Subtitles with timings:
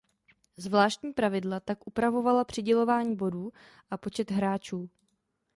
[0.57, 3.51] Zvláštní pravidla tak upravovala přidělování bodů
[3.91, 4.89] a počet hráčů.